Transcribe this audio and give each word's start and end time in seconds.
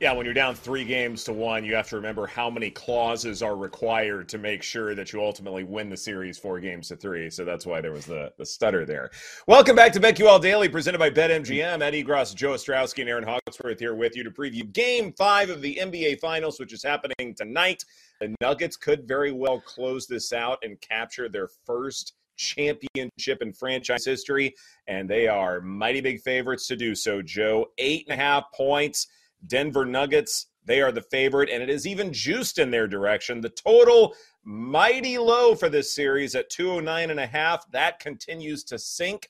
Yeah, 0.00 0.14
when 0.14 0.24
you're 0.24 0.32
down 0.32 0.54
three 0.54 0.86
games 0.86 1.24
to 1.24 1.34
one, 1.34 1.62
you 1.62 1.74
have 1.74 1.86
to 1.90 1.96
remember 1.96 2.26
how 2.26 2.48
many 2.48 2.70
clauses 2.70 3.42
are 3.42 3.54
required 3.54 4.30
to 4.30 4.38
make 4.38 4.62
sure 4.62 4.94
that 4.94 5.12
you 5.12 5.22
ultimately 5.22 5.62
win 5.62 5.90
the 5.90 5.96
series 5.98 6.38
four 6.38 6.58
games 6.58 6.88
to 6.88 6.96
three. 6.96 7.28
So 7.28 7.44
that's 7.44 7.66
why 7.66 7.82
there 7.82 7.92
was 7.92 8.06
the, 8.06 8.32
the 8.38 8.46
stutter 8.46 8.86
there. 8.86 9.10
Welcome 9.46 9.76
back 9.76 9.92
to 9.92 10.00
BetQL 10.00 10.40
Daily, 10.40 10.70
presented 10.70 10.96
by 10.96 11.10
BetMGM. 11.10 11.82
Ed 11.82 11.92
Egros, 11.92 12.34
Joe 12.34 12.52
Ostrowski, 12.52 13.00
and 13.00 13.10
Erin 13.10 13.24
Hawksworth 13.24 13.78
here 13.78 13.94
with 13.94 14.16
you 14.16 14.24
to 14.24 14.30
preview 14.30 14.72
game 14.72 15.12
five 15.12 15.50
of 15.50 15.60
the 15.60 15.78
NBA 15.78 16.18
Finals, 16.18 16.58
which 16.58 16.72
is 16.72 16.82
happening 16.82 17.34
tonight. 17.36 17.84
The 18.22 18.34
Nuggets 18.40 18.78
could 18.78 19.06
very 19.06 19.32
well 19.32 19.60
close 19.60 20.06
this 20.06 20.32
out 20.32 20.60
and 20.62 20.80
capture 20.80 21.28
their 21.28 21.48
first 21.66 22.14
championship 22.38 23.42
in 23.42 23.52
franchise 23.52 24.06
history, 24.06 24.54
and 24.86 25.10
they 25.10 25.28
are 25.28 25.60
mighty 25.60 26.00
big 26.00 26.22
favorites 26.22 26.66
to 26.68 26.76
do 26.76 26.94
so, 26.94 27.20
Joe. 27.20 27.66
Eight 27.76 28.06
and 28.08 28.18
a 28.18 28.24
half 28.24 28.44
points. 28.54 29.06
Denver 29.46 29.84
Nuggets, 29.84 30.46
they 30.64 30.80
are 30.80 30.92
the 30.92 31.02
favorite, 31.02 31.50
and 31.50 31.62
it 31.62 31.70
is 31.70 31.86
even 31.86 32.12
juiced 32.12 32.58
in 32.58 32.70
their 32.70 32.86
direction. 32.86 33.40
The 33.40 33.50
total 33.50 34.14
mighty 34.44 35.18
low 35.18 35.54
for 35.54 35.68
this 35.68 35.94
series 35.94 36.34
at 36.34 36.50
209 36.50 37.10
and 37.10 37.20
a 37.20 37.26
half. 37.26 37.70
That 37.70 37.98
continues 37.98 38.64
to 38.64 38.78
sink. 38.78 39.28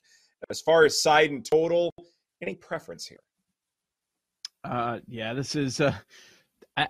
As 0.49 0.61
far 0.61 0.85
as 0.85 1.01
side 1.01 1.29
and 1.29 1.45
total, 1.45 1.93
any 2.41 2.55
preference 2.55 3.05
here? 3.05 3.19
Uh, 4.63 4.99
yeah, 5.07 5.33
this 5.33 5.55
is. 5.55 5.79
Uh, 5.79 5.93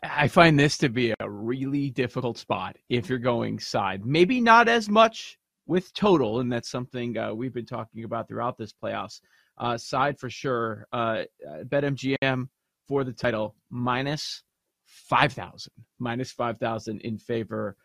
I, 0.04 0.28
find 0.28 0.60
this 0.60 0.78
to 0.80 0.90
be 0.90 1.14
a 1.20 1.30
really 1.30 1.90
difficult 1.90 2.38
spot 2.38 2.78
if 2.90 3.10
you're 3.10 3.18
going 3.18 3.60
side. 3.60 4.06
Maybe 4.06 4.40
not 4.40 4.70
as 4.70 4.88
much 4.88 5.40
with 5.66 5.92
total, 5.94 6.40
and 6.40 6.52
that's 6.52 6.70
something 6.70 7.18
uh, 7.18 7.34
we've 7.34 7.54
been 7.54 7.66
talking 7.66 8.04
about 8.04 8.28
throughout 8.28 8.58
this 8.58 8.74
playoffs. 8.74 9.22
Uh, 9.58 9.78
side 9.78 10.20
for 10.20 10.30
sure. 10.30 10.86
Uh, 10.94 11.24
BetMGM 11.66 12.48
for 12.92 13.06
the 13.06 13.14
title 13.14 13.56
minus 13.70 14.44
5,000, 14.86 15.72
minus 16.00 16.34
5,000 16.34 17.00
in 17.00 17.18
favor 17.18 17.78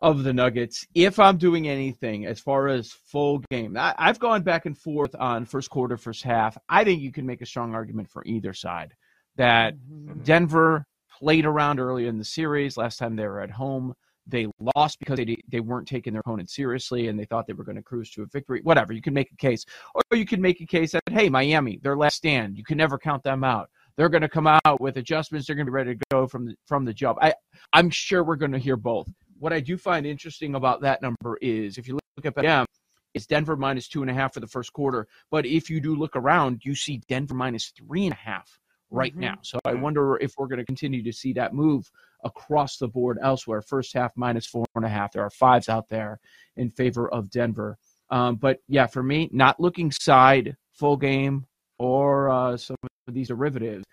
of 0.00 0.24
the 0.24 0.32
Nuggets. 0.32 0.86
If 0.94 1.18
I'm 1.18 1.36
doing 1.36 1.68
anything 1.68 2.24
as 2.24 2.40
far 2.40 2.68
as 2.68 2.90
full 2.90 3.40
game, 3.50 3.76
I, 3.76 3.94
have 3.98 4.18
gone 4.18 4.42
back 4.42 4.64
and 4.64 4.78
forth 4.78 5.14
on 5.18 5.44
first 5.44 5.68
quarter, 5.68 5.98
first 5.98 6.22
half. 6.22 6.56
I 6.66 6.82
think 6.82 7.02
you 7.02 7.12
can 7.12 7.26
make 7.26 7.42
a 7.42 7.46
strong 7.46 7.74
argument 7.74 8.08
for 8.08 8.22
either 8.24 8.54
side 8.54 8.94
that 9.36 9.74
mm-hmm. 9.74 10.22
Denver 10.22 10.86
played 11.18 11.44
around 11.44 11.78
earlier 11.78 12.08
in 12.08 12.16
the 12.16 12.24
series. 12.24 12.78
Last 12.78 12.96
time 12.96 13.16
they 13.16 13.26
were 13.26 13.42
at 13.42 13.50
home, 13.50 13.92
they 14.26 14.46
lost 14.74 14.98
because 14.98 15.18
they 15.18 15.36
they 15.48 15.60
weren't 15.60 15.88
taking 15.88 16.14
their 16.14 16.20
opponent 16.20 16.48
seriously 16.48 17.08
and 17.08 17.20
they 17.20 17.26
thought 17.26 17.46
they 17.46 17.52
were 17.52 17.64
going 17.64 17.76
to 17.76 17.82
cruise 17.82 18.10
to 18.12 18.22
a 18.22 18.26
victory. 18.26 18.62
Whatever, 18.62 18.94
you 18.94 19.02
can 19.02 19.12
make 19.12 19.30
a 19.30 19.36
case, 19.36 19.66
or 19.94 20.16
you 20.16 20.24
can 20.24 20.40
make 20.40 20.62
a 20.62 20.66
case 20.66 20.92
that 20.92 21.02
hey, 21.10 21.28
Miami, 21.28 21.80
their 21.82 21.98
last 21.98 22.16
stand, 22.16 22.56
you 22.56 22.64
can 22.64 22.78
never 22.78 22.96
count 22.96 23.22
them 23.22 23.44
out 23.44 23.68
they're 23.98 24.08
going 24.08 24.22
to 24.22 24.28
come 24.28 24.46
out 24.46 24.80
with 24.80 24.96
adjustments. 24.96 25.46
They're 25.46 25.56
going 25.56 25.66
to 25.66 25.72
be 25.72 25.74
ready 25.74 25.96
to 25.96 26.00
go 26.10 26.26
from 26.28 26.46
the, 26.46 26.54
from 26.66 26.84
the 26.84 26.94
jump. 26.94 27.18
I 27.20 27.34
I'm 27.72 27.90
sure 27.90 28.22
we're 28.24 28.36
going 28.36 28.52
to 28.52 28.58
hear 28.58 28.76
both. 28.76 29.12
What 29.40 29.52
I 29.52 29.60
do 29.60 29.76
find 29.76 30.06
interesting 30.06 30.54
about 30.54 30.80
that 30.82 31.02
number 31.02 31.36
is 31.42 31.76
if 31.76 31.88
you 31.88 31.98
look 32.16 32.24
at 32.24 32.34
BM, 32.34 32.64
it's 33.12 33.26
Denver 33.26 33.56
minus 33.56 33.88
two 33.88 34.02
and 34.02 34.10
a 34.10 34.14
half 34.14 34.34
for 34.34 34.40
the 34.40 34.46
first 34.46 34.72
quarter. 34.72 35.08
But 35.32 35.46
if 35.46 35.68
you 35.68 35.80
do 35.80 35.96
look 35.96 36.14
around, 36.14 36.62
you 36.64 36.76
see 36.76 37.02
Denver 37.08 37.34
minus 37.34 37.72
three 37.76 38.04
and 38.04 38.12
a 38.12 38.16
half 38.16 38.58
right 38.90 39.12
mm-hmm. 39.12 39.22
now. 39.22 39.38
So 39.42 39.58
I 39.64 39.74
wonder 39.74 40.16
if 40.16 40.32
we're 40.38 40.46
going 40.46 40.60
to 40.60 40.64
continue 40.64 41.02
to 41.02 41.12
see 41.12 41.32
that 41.32 41.52
move 41.52 41.90
across 42.22 42.76
the 42.76 42.88
board 42.88 43.18
elsewhere. 43.20 43.62
First 43.62 43.94
half 43.94 44.12
minus 44.14 44.46
four 44.46 44.64
and 44.76 44.84
a 44.84 44.88
half. 44.88 45.12
There 45.12 45.24
are 45.24 45.30
fives 45.30 45.68
out 45.68 45.88
there 45.88 46.20
in 46.56 46.70
favor 46.70 47.12
of 47.12 47.30
Denver. 47.30 47.76
Um, 48.10 48.36
but 48.36 48.58
yeah, 48.68 48.86
for 48.86 49.02
me, 49.02 49.28
not 49.32 49.58
looking 49.58 49.90
side 49.90 50.56
full 50.72 50.96
game 50.96 51.46
or 51.78 52.30
uh, 52.30 52.56
some 52.56 52.76
these 53.14 53.28
derivatives, 53.28 53.84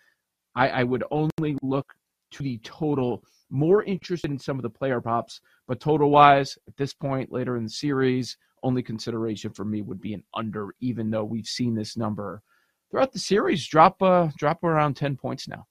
I, 0.56 0.70
I 0.70 0.84
would 0.84 1.04
only 1.12 1.58
look 1.62 1.94
to 2.32 2.44
the 2.44 2.58
total. 2.60 3.24
More 3.50 3.84
interested 3.84 4.32
in 4.32 4.40
some 4.40 4.58
of 4.58 4.64
the 4.64 4.70
player 4.70 5.00
props, 5.00 5.40
but 5.68 5.80
total 5.80 6.10
wise, 6.10 6.58
at 6.68 6.76
this 6.78 6.94
point 6.94 7.32
later 7.32 7.58
in 7.58 7.64
the 7.64 7.70
series, 7.70 8.38
only 8.64 8.82
consideration 8.82 9.52
for 9.52 9.64
me 9.64 9.84
would 9.84 10.02
be 10.02 10.16
an 10.16 10.24
under, 10.34 10.70
even 10.80 11.12
though 11.12 11.24
we've 11.24 11.46
seen 11.46 11.76
this 11.76 11.96
number 11.96 12.42
throughout 12.90 13.14
the 13.14 13.20
series 13.20 13.68
drop 13.68 14.02
uh, 14.02 14.30
drop 14.38 14.64
around 14.64 14.96
ten 14.96 15.16
points 15.16 15.48
now. 15.48 15.68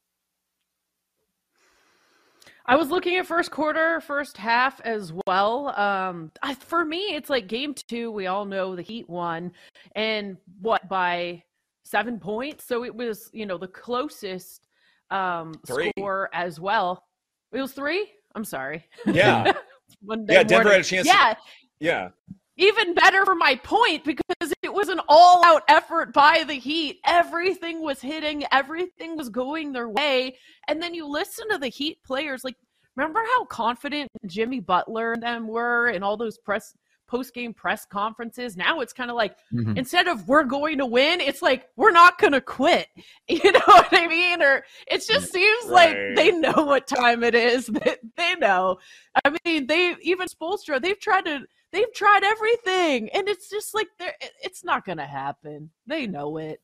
I 2.66 2.76
was 2.76 2.90
looking 2.90 3.18
at 3.18 3.26
first 3.26 3.50
quarter, 3.50 4.00
first 4.00 4.38
half 4.38 4.80
as 4.82 5.12
well. 5.26 5.68
Um, 5.78 6.30
I, 6.42 6.54
for 6.54 6.84
me, 6.84 7.14
it's 7.14 7.28
like 7.28 7.46
game 7.46 7.74
two. 7.74 8.10
We 8.10 8.26
all 8.26 8.46
know 8.46 8.76
the 8.76 8.82
Heat 8.82 9.10
won, 9.10 9.52
and 9.94 10.38
what 10.60 10.88
by 10.88 11.42
seven 11.84 12.18
points. 12.18 12.64
So 12.64 12.84
it 12.84 12.94
was, 12.94 13.30
you 13.32 13.46
know, 13.46 13.58
the 13.58 13.68
closest 13.68 14.66
um, 15.10 15.54
score 15.64 16.28
as 16.32 16.58
well. 16.58 17.04
It 17.52 17.60
was 17.60 17.72
three. 17.72 18.10
I'm 18.34 18.44
sorry. 18.44 18.84
Yeah. 19.06 19.52
yeah. 20.02 20.42
Denver 20.42 20.64
morning. 20.64 20.72
had 20.72 20.80
a 20.80 20.84
chance. 20.84 21.06
Yeah. 21.06 21.34
To, 21.34 21.40
yeah. 21.78 22.08
Even 22.56 22.94
better 22.94 23.24
for 23.24 23.34
my 23.34 23.56
point 23.56 24.04
because 24.04 24.54
it 24.62 24.72
was 24.72 24.88
an 24.88 25.00
all 25.08 25.44
out 25.44 25.62
effort 25.68 26.12
by 26.12 26.44
the 26.46 26.54
Heat. 26.54 27.00
Everything 27.04 27.82
was 27.82 28.00
hitting, 28.00 28.44
everything 28.52 29.16
was 29.16 29.28
going 29.28 29.72
their 29.72 29.88
way. 29.88 30.36
And 30.68 30.80
then 30.80 30.94
you 30.94 31.06
listen 31.06 31.48
to 31.50 31.58
the 31.58 31.68
Heat 31.68 31.98
players, 32.04 32.44
like, 32.44 32.54
remember 32.96 33.20
how 33.36 33.44
confident 33.46 34.08
Jimmy 34.26 34.60
Butler 34.60 35.14
and 35.14 35.22
them 35.22 35.48
were 35.48 35.88
and 35.88 36.04
all 36.04 36.16
those 36.16 36.38
press 36.38 36.74
post 37.14 37.32
game 37.32 37.54
press 37.54 37.86
conferences. 37.86 38.56
Now 38.56 38.80
it's 38.80 38.92
kind 38.92 39.08
of 39.08 39.16
like 39.16 39.36
mm-hmm. 39.52 39.76
instead 39.76 40.08
of 40.08 40.26
we're 40.26 40.42
going 40.42 40.78
to 40.78 40.86
win, 40.86 41.20
it's 41.20 41.42
like 41.42 41.68
we're 41.76 41.92
not 41.92 42.18
going 42.18 42.32
to 42.32 42.40
quit. 42.40 42.88
You 43.28 43.52
know 43.52 43.60
what 43.66 43.88
I 43.90 44.06
mean? 44.06 44.42
Or 44.42 44.64
it 44.86 45.04
just 45.06 45.32
seems 45.32 45.66
right. 45.66 45.72
like 45.72 46.16
they 46.16 46.30
know 46.30 46.64
what 46.64 46.86
time 46.86 47.24
it 47.24 47.34
is. 47.34 47.66
they 48.16 48.34
know. 48.34 48.78
I 49.24 49.34
mean, 49.44 49.66
they 49.66 49.96
even 50.02 50.28
Spoelstra, 50.28 50.80
they've 50.80 50.98
tried 50.98 51.24
to 51.24 51.40
they've 51.72 51.92
tried 51.94 52.22
everything 52.22 53.08
and 53.10 53.28
it's 53.28 53.48
just 53.48 53.74
like 53.74 53.88
they're 53.98 54.14
it's 54.42 54.62
not 54.62 54.84
going 54.84 54.98
to 54.98 55.06
happen. 55.06 55.70
They 55.86 56.06
know 56.06 56.36
it. 56.36 56.60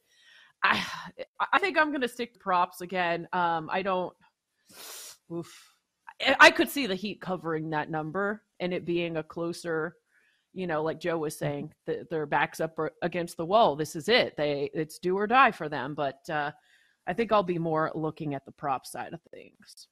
I 0.62 0.84
I 1.52 1.58
think 1.58 1.78
I'm 1.78 1.90
going 1.90 2.02
to 2.02 2.08
stick 2.08 2.34
to 2.34 2.38
props 2.40 2.82
again. 2.82 3.26
Um 3.32 3.70
I 3.72 3.82
don't 3.82 4.14
oof. 5.32 5.74
I 6.38 6.50
could 6.50 6.68
see 6.68 6.86
the 6.86 6.94
Heat 6.94 7.20
covering 7.20 7.70
that 7.70 7.90
number 7.90 8.42
and 8.60 8.74
it 8.74 8.84
being 8.84 9.16
a 9.16 9.22
closer 9.22 9.94
you 10.52 10.66
know, 10.66 10.82
like 10.82 11.00
Joe 11.00 11.18
was 11.18 11.34
mm-hmm. 11.34 11.44
saying, 11.44 11.72
the, 11.86 12.06
their 12.10 12.26
backs 12.26 12.60
up 12.60 12.78
against 13.02 13.36
the 13.36 13.46
wall. 13.46 13.76
This 13.76 13.96
is 13.96 14.08
it. 14.08 14.36
They 14.36 14.70
it's 14.74 14.98
do 14.98 15.16
or 15.16 15.26
die 15.26 15.50
for 15.50 15.68
them. 15.68 15.94
But 15.94 16.20
uh, 16.28 16.50
I 17.06 17.12
think 17.12 17.32
I'll 17.32 17.42
be 17.42 17.58
more 17.58 17.91
looking 17.94 18.34
at 18.34 18.44
the 18.44 18.52
prop 18.52 18.86
side 18.86 19.12
of 19.12 19.20
things. 19.32 19.88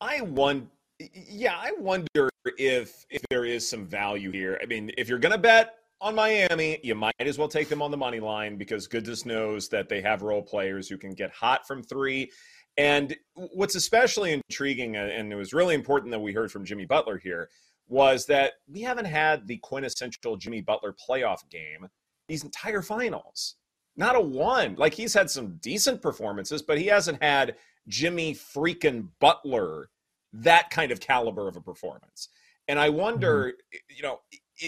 I 0.00 0.22
wonder. 0.22 0.66
Yeah, 1.14 1.54
I 1.56 1.72
wonder 1.78 2.28
if 2.58 3.06
if 3.08 3.22
there 3.30 3.44
is 3.44 3.68
some 3.68 3.86
value 3.86 4.30
here. 4.30 4.58
I 4.62 4.66
mean, 4.66 4.90
if 4.98 5.08
you're 5.08 5.18
going 5.18 5.32
to 5.32 5.38
bet 5.38 5.76
on 6.00 6.14
Miami, 6.14 6.78
you 6.82 6.94
might 6.94 7.14
as 7.20 7.38
well 7.38 7.48
take 7.48 7.68
them 7.68 7.82
on 7.82 7.90
the 7.90 7.96
money 7.96 8.20
line 8.20 8.56
because 8.56 8.86
goodness 8.86 9.26
knows 9.26 9.68
that 9.68 9.88
they 9.88 10.00
have 10.00 10.22
role 10.22 10.42
players 10.42 10.88
who 10.88 10.96
can 10.96 11.12
get 11.12 11.30
hot 11.30 11.66
from 11.66 11.82
three. 11.82 12.30
And 12.76 13.14
what's 13.34 13.74
especially 13.74 14.32
intriguing, 14.32 14.96
uh, 14.96 15.10
and 15.12 15.32
it 15.32 15.36
was 15.36 15.52
really 15.52 15.74
important 15.74 16.12
that 16.12 16.20
we 16.20 16.32
heard 16.32 16.50
from 16.50 16.64
Jimmy 16.64 16.86
Butler 16.86 17.18
here, 17.18 17.50
was 17.90 18.24
that 18.26 18.52
we 18.68 18.80
haven't 18.80 19.04
had 19.04 19.46
the 19.46 19.58
quintessential 19.58 20.36
Jimmy 20.36 20.60
Butler 20.60 20.94
playoff 20.94 21.48
game 21.50 21.88
these 22.28 22.44
entire 22.44 22.80
finals. 22.80 23.56
Not 23.96 24.14
a 24.14 24.20
one. 24.20 24.76
Like 24.76 24.94
he's 24.94 25.12
had 25.12 25.28
some 25.28 25.58
decent 25.60 26.00
performances, 26.00 26.62
but 26.62 26.78
he 26.78 26.86
hasn't 26.86 27.22
had 27.22 27.56
Jimmy 27.88 28.34
freaking 28.34 29.08
Butler, 29.20 29.90
that 30.32 30.70
kind 30.70 30.92
of 30.92 31.00
caliber 31.00 31.48
of 31.48 31.56
a 31.56 31.60
performance. 31.60 32.28
And 32.68 32.78
I 32.78 32.88
wonder, 32.88 33.46
mm-hmm. 33.46 33.96
you 33.96 34.02
know, 34.04 34.20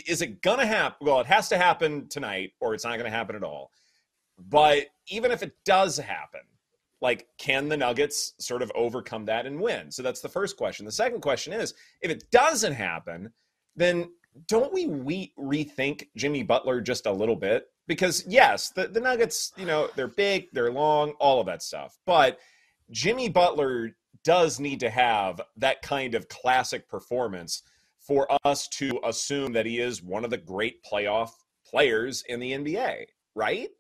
is 0.07 0.21
it 0.21 0.43
gonna 0.43 0.67
happen? 0.67 1.07
Well, 1.07 1.21
it 1.21 1.27
has 1.27 1.49
to 1.51 1.57
happen 1.57 2.09
tonight, 2.09 2.51
or 2.61 2.75
it's 2.75 2.85
not 2.85 2.97
gonna 2.97 3.11
happen 3.11 3.37
at 3.37 3.45
all. 3.45 3.71
But 4.37 4.87
even 5.07 5.31
if 5.31 5.43
it 5.45 5.53
does 5.65 5.97
happen, 5.97 6.41
like, 7.03 7.27
can 7.37 7.69
the 7.69 7.77
Nuggets 7.77 8.35
sort 8.39 8.63
of 8.63 8.71
overcome 8.77 9.25
that 9.27 9.45
and 9.45 9.61
win? 9.61 9.91
So 9.91 10.03
that's 10.03 10.21
the 10.21 10.29
first 10.29 10.57
question. 10.57 10.87
The 10.87 10.93
second 10.93 11.21
question 11.21 11.53
is, 11.53 11.75
if 12.01 12.11
it 12.11 12.31
doesn't 12.31 12.73
happen, 12.73 13.33
then 13.75 14.09
don't 14.47 14.73
we, 14.73 14.87
we 14.87 15.35
rethink 15.37 16.07
Jimmy 16.17 16.45
Butler 16.45 16.81
just 16.81 17.07
a 17.07 17.13
little 17.13 17.37
bit? 17.37 17.67
Because 17.89 18.25
yes, 18.27 18.71
the, 18.71 18.87
the 18.87 19.01
Nuggets, 19.01 19.53
you 19.57 19.67
know, 19.67 19.91
they're 19.97 20.07
big, 20.07 20.47
they're 20.53 20.71
long, 20.71 21.11
all 21.19 21.41
of 21.41 21.47
that 21.47 21.63
stuff. 21.63 21.99
But 22.07 22.39
Jimmy 22.93 23.29
Butler 23.29 23.91
does 24.25 24.61
need 24.61 24.79
to 24.81 24.89
have 24.89 25.41
that 25.57 25.83
kind 25.83 26.15
of 26.15 26.29
classic 26.29 26.89
performance 26.89 27.63
for 27.99 28.29
us 28.45 28.69
to 28.69 29.01
assume 29.05 29.53
that 29.55 29.67
he 29.67 29.81
is 29.81 30.03
one 30.03 30.25
of 30.25 30.31
the 30.31 30.39
great 30.39 30.85
playoff 30.85 31.31
players 31.67 32.23
in 32.29 32.39
the 32.39 32.53
NBA, 32.53 33.07
right? 33.35 33.71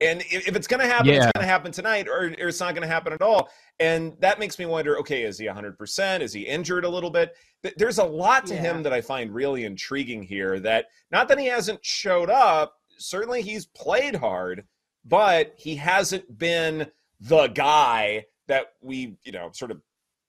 And 0.00 0.22
if 0.22 0.56
it's 0.56 0.66
going 0.66 0.80
to 0.80 0.92
happen, 0.92 1.06
yeah. 1.06 1.14
it's 1.14 1.32
going 1.32 1.44
to 1.44 1.50
happen 1.50 1.72
tonight, 1.72 2.08
or, 2.08 2.26
or 2.40 2.48
it's 2.48 2.60
not 2.60 2.74
going 2.74 2.86
to 2.86 2.92
happen 2.92 3.12
at 3.12 3.22
all. 3.22 3.48
And 3.78 4.14
that 4.20 4.38
makes 4.38 4.58
me 4.58 4.66
wonder 4.66 4.98
okay, 4.98 5.22
is 5.22 5.38
he 5.38 5.46
100%? 5.46 6.20
Is 6.20 6.32
he 6.32 6.42
injured 6.42 6.84
a 6.84 6.88
little 6.88 7.10
bit? 7.10 7.34
There's 7.76 7.98
a 7.98 8.04
lot 8.04 8.46
to 8.46 8.54
yeah. 8.54 8.62
him 8.62 8.82
that 8.82 8.92
I 8.92 9.00
find 9.00 9.32
really 9.32 9.64
intriguing 9.64 10.22
here. 10.22 10.60
That 10.60 10.86
not 11.10 11.28
that 11.28 11.38
he 11.38 11.46
hasn't 11.46 11.84
showed 11.84 12.28
up, 12.28 12.74
certainly 12.98 13.42
he's 13.42 13.66
played 13.66 14.16
hard, 14.16 14.64
but 15.04 15.54
he 15.56 15.76
hasn't 15.76 16.38
been 16.38 16.88
the 17.20 17.46
guy 17.48 18.24
that 18.48 18.66
we, 18.82 19.16
you 19.24 19.32
know, 19.32 19.50
sort 19.52 19.70
of 19.70 19.80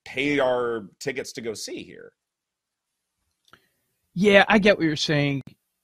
paid 0.04 0.40
our 0.40 0.86
tickets 1.00 1.32
to 1.34 1.40
go 1.40 1.52
see 1.52 1.82
here. 1.82 2.12
Yeah, 4.14 4.44
I 4.48 4.58
get 4.58 4.78
what 4.78 4.86
you're 4.86 4.96
saying. 4.96 5.42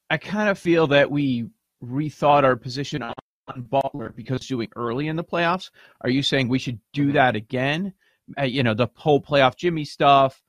I 0.09 0.17
kind 0.17 0.49
of 0.49 0.59
feel 0.59 0.87
that 0.89 1.11
we 1.11 1.47
rethought 1.83 2.45
our 2.45 2.57
position 2.57 3.03
on, 3.03 3.13
on 3.49 3.63
Butler 3.63 4.13
because 4.15 4.47
doing 4.47 4.69
early 4.77 5.09
in 5.09 5.17
the 5.17 5.25
playoffs. 5.25 5.71
Are 6.03 6.11
you 6.11 6.23
saying 6.23 6.49
we 6.49 6.59
should 6.59 6.81
do 6.93 7.07
mm-hmm. 7.07 7.15
that 7.15 7.37
again? 7.37 7.95
Uh, 8.39 8.45
you 8.45 8.63
know, 8.63 8.75
the 8.75 8.89
whole 8.95 9.21
playoff 9.21 9.57
Jimmy 9.57 9.85
stuff. 9.85 10.43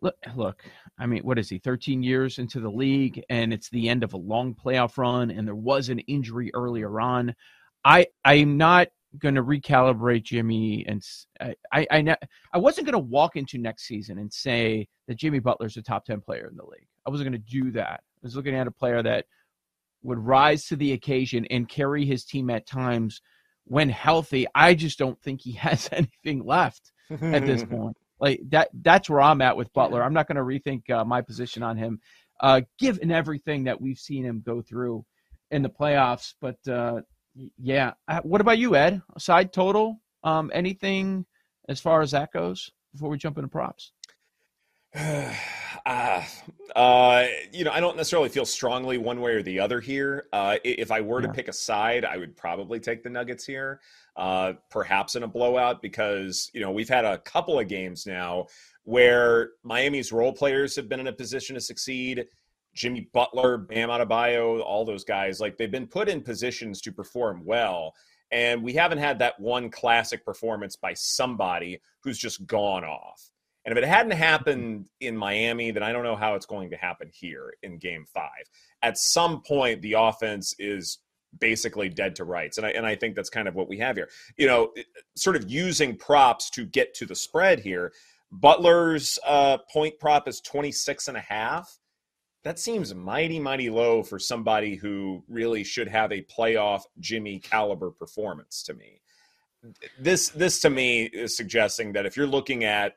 Look, 0.00 0.16
look. 0.34 0.64
I 0.98 1.06
mean, 1.06 1.22
what 1.22 1.38
is 1.38 1.48
he? 1.48 1.58
13 1.58 2.02
years 2.02 2.38
into 2.38 2.60
the 2.60 2.70
league, 2.70 3.22
and 3.28 3.52
it's 3.52 3.70
the 3.70 3.88
end 3.88 4.04
of 4.04 4.12
a 4.12 4.18
long 4.18 4.54
playoff 4.54 4.98
run, 4.98 5.30
and 5.30 5.46
there 5.46 5.54
was 5.54 5.88
an 5.88 6.00
injury 6.00 6.50
earlier 6.54 7.00
on. 7.00 7.34
I 7.84 8.06
I'm 8.24 8.56
not 8.56 8.88
going 9.18 9.34
to 9.36 9.42
recalibrate 9.42 10.24
Jimmy, 10.24 10.84
and 10.86 11.02
I, 11.40 11.54
I, 11.72 11.86
I, 11.90 12.16
I 12.52 12.58
wasn't 12.58 12.86
going 12.86 12.94
to 12.94 12.98
walk 12.98 13.36
into 13.36 13.58
next 13.58 13.86
season 13.86 14.18
and 14.18 14.32
say 14.32 14.88
that 15.08 15.16
Jimmy 15.16 15.38
Butler's 15.38 15.76
a 15.76 15.82
top 15.82 16.04
ten 16.04 16.20
player 16.20 16.48
in 16.50 16.56
the 16.56 16.64
league. 16.64 16.86
I 17.06 17.10
wasn't 17.10 17.30
going 17.30 17.42
to 17.42 17.50
do 17.50 17.70
that. 17.72 18.00
I 18.02 18.20
was 18.22 18.36
looking 18.36 18.54
at 18.54 18.66
a 18.66 18.72
player 18.72 19.02
that 19.02 19.26
would 20.04 20.18
rise 20.18 20.66
to 20.66 20.76
the 20.76 20.92
occasion 20.92 21.46
and 21.50 21.68
carry 21.68 22.04
his 22.04 22.24
team 22.24 22.50
at 22.50 22.66
times 22.66 23.20
when 23.64 23.88
healthy. 23.88 24.46
I 24.54 24.74
just 24.74 24.98
don't 24.98 25.20
think 25.20 25.40
he 25.40 25.52
has 25.66 25.88
anything 25.90 26.44
left 26.44 26.92
at 27.10 27.46
this 27.46 27.64
point. 27.70 27.96
Like 28.20 28.40
that, 28.50 28.68
that's 28.82 29.10
where 29.10 29.20
I'm 29.20 29.42
at 29.42 29.56
with 29.56 29.72
Butler. 29.72 30.02
I'm 30.02 30.14
not 30.14 30.28
going 30.28 30.36
to 30.36 30.42
rethink 30.42 30.88
uh, 30.90 31.04
my 31.04 31.20
position 31.20 31.62
on 31.62 31.76
him, 31.76 31.98
uh, 32.40 32.60
given 32.78 33.10
everything 33.10 33.64
that 33.64 33.80
we've 33.80 33.98
seen 33.98 34.24
him 34.24 34.42
go 34.46 34.62
through 34.62 35.04
in 35.50 35.62
the 35.62 35.68
playoffs. 35.70 36.34
But 36.40 36.56
uh, 36.68 37.00
yeah. 37.58 37.94
Uh, 38.06 38.20
what 38.22 38.40
about 38.40 38.58
you, 38.58 38.76
Ed? 38.76 39.02
Side 39.18 39.52
total? 39.52 40.00
Um, 40.22 40.50
anything 40.54 41.26
as 41.68 41.80
far 41.80 42.02
as 42.02 42.12
that 42.12 42.32
goes 42.32 42.70
before 42.92 43.10
we 43.10 43.18
jump 43.18 43.36
into 43.36 43.48
props? 43.48 43.92
uh, 45.86 46.22
uh, 46.74 47.26
you 47.52 47.64
know, 47.64 47.70
I 47.70 47.80
don't 47.80 47.96
necessarily 47.96 48.28
feel 48.28 48.46
strongly 48.46 48.98
one 48.98 49.20
way 49.20 49.32
or 49.32 49.42
the 49.42 49.60
other 49.60 49.80
here. 49.80 50.26
Uh, 50.32 50.56
if 50.64 50.90
I 50.90 51.00
were 51.00 51.20
yeah. 51.20 51.26
to 51.28 51.32
pick 51.32 51.48
a 51.48 51.52
side, 51.52 52.04
I 52.04 52.16
would 52.16 52.36
probably 52.36 52.80
take 52.80 53.02
the 53.02 53.10
Nuggets 53.10 53.44
here, 53.44 53.80
uh, 54.16 54.54
perhaps 54.70 55.14
in 55.14 55.22
a 55.22 55.28
blowout, 55.28 55.82
because, 55.82 56.50
you 56.54 56.60
know, 56.60 56.72
we've 56.72 56.88
had 56.88 57.04
a 57.04 57.18
couple 57.18 57.58
of 57.58 57.68
games 57.68 58.06
now 58.06 58.46
where 58.84 59.50
Miami's 59.62 60.12
role 60.12 60.32
players 60.32 60.74
have 60.76 60.88
been 60.88 61.00
in 61.00 61.06
a 61.06 61.12
position 61.12 61.54
to 61.54 61.60
succeed 61.60 62.26
Jimmy 62.74 63.08
Butler, 63.12 63.56
Bam 63.56 63.88
Adebayo, 63.88 64.60
all 64.62 64.84
those 64.84 65.04
guys, 65.04 65.40
like 65.40 65.56
they've 65.56 65.70
been 65.70 65.86
put 65.86 66.08
in 66.08 66.20
positions 66.20 66.80
to 66.82 66.92
perform 66.92 67.44
well. 67.44 67.94
And 68.30 68.62
we 68.62 68.72
haven't 68.72 68.98
had 68.98 69.18
that 69.20 69.38
one 69.38 69.70
classic 69.70 70.24
performance 70.24 70.74
by 70.76 70.92
somebody 70.94 71.80
who's 72.00 72.18
just 72.18 72.46
gone 72.46 72.84
off. 72.84 73.30
And 73.64 73.76
if 73.76 73.82
it 73.82 73.88
hadn't 73.88 74.12
happened 74.12 74.88
in 75.00 75.16
Miami, 75.16 75.70
then 75.70 75.82
I 75.82 75.92
don't 75.92 76.04
know 76.04 76.16
how 76.16 76.34
it's 76.34 76.46
going 76.46 76.70
to 76.70 76.76
happen 76.76 77.10
here 77.12 77.54
in 77.62 77.78
game 77.78 78.04
five. 78.12 78.44
At 78.82 78.98
some 78.98 79.40
point, 79.42 79.80
the 79.80 79.94
offense 79.94 80.54
is 80.58 80.98
basically 81.40 81.88
dead 81.88 82.14
to 82.16 82.24
rights. 82.24 82.58
And 82.58 82.66
I, 82.66 82.70
and 82.70 82.86
I 82.86 82.94
think 82.94 83.16
that's 83.16 83.30
kind 83.30 83.48
of 83.48 83.54
what 83.54 83.68
we 83.68 83.78
have 83.78 83.96
here. 83.96 84.08
You 84.36 84.46
know, 84.46 84.72
sort 85.16 85.36
of 85.36 85.50
using 85.50 85.96
props 85.96 86.50
to 86.50 86.64
get 86.66 86.94
to 86.94 87.06
the 87.06 87.14
spread 87.14 87.60
here. 87.60 87.92
Butler's 88.30 89.18
uh, 89.26 89.58
point 89.72 89.98
prop 89.98 90.28
is 90.28 90.40
26 90.40 91.08
and 91.08 91.16
a 91.16 91.20
half 91.20 91.78
that 92.44 92.58
seems 92.58 92.94
mighty, 92.94 93.40
mighty 93.40 93.70
low 93.70 94.02
for 94.02 94.18
somebody 94.18 94.76
who 94.76 95.24
really 95.28 95.64
should 95.64 95.88
have 95.88 96.12
a 96.12 96.22
playoff 96.22 96.82
Jimmy 97.00 97.38
caliber 97.38 97.90
performance 97.90 98.62
to 98.64 98.74
me. 98.74 99.00
This 99.98 100.28
this 100.28 100.60
to 100.60 100.70
me 100.70 101.04
is 101.04 101.34
suggesting 101.34 101.94
that 101.94 102.04
if 102.04 102.18
you're 102.18 102.26
looking 102.26 102.64
at 102.64 102.96